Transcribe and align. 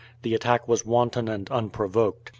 The 0.23 0.33
attack 0.33 0.67
was 0.67 0.83
wanton 0.83 1.27
and 1.27 1.47
unprovoked. 1.51 2.29